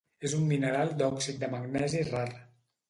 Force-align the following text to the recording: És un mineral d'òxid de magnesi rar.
És 0.29 0.33
un 0.37 0.47
mineral 0.51 0.95
d'òxid 1.03 1.41
de 1.45 1.51
magnesi 1.55 2.05
rar. 2.13 2.29